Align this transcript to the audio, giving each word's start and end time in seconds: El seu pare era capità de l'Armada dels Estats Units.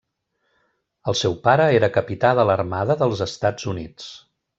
El 1.11 1.17
seu 1.19 1.35
pare 1.47 1.67
era 1.79 1.89
capità 1.97 2.31
de 2.39 2.45
l'Armada 2.51 2.97
dels 3.03 3.23
Estats 3.27 3.69
Units. 3.75 4.09